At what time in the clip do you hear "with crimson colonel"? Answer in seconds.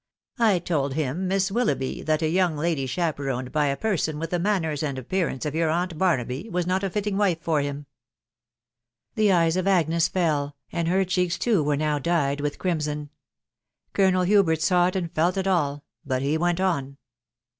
12.41-14.23